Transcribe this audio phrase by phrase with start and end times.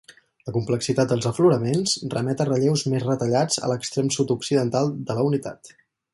[0.45, 5.73] La complexitat dels afloraments remet a relleus més retallats a l'extrem sud-occidental de la unitat.